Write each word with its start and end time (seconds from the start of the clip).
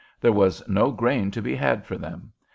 There 0.19 0.31
was 0.31 0.67
no 0.67 0.89
grain 0.89 1.29
to 1.29 1.43
be 1.43 1.53
had 1.55 1.85
for 1.85 1.95
them. 1.95 2.31